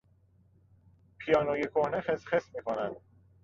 پیانوی 1.17 1.63
کهنه 1.67 2.01
خسخس 2.01 2.55
میکند. 2.55 2.91